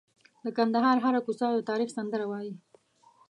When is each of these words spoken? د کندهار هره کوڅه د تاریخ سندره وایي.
د 0.43 0.45
کندهار 0.57 0.97
هره 1.05 1.19
کوڅه 1.25 1.47
د 1.53 1.59
تاریخ 1.69 1.89
سندره 1.97 2.25
وایي. 2.27 2.53